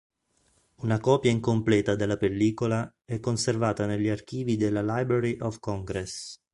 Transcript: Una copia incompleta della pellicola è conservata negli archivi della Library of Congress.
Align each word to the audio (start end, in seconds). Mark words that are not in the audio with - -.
Una 0.77 0.97
copia 0.99 1.29
incompleta 1.29 1.93
della 1.95 2.17
pellicola 2.17 2.91
è 3.05 3.19
conservata 3.19 3.85
negli 3.85 4.09
archivi 4.09 4.57
della 4.57 4.81
Library 4.81 5.37
of 5.41 5.59
Congress. 5.59 6.41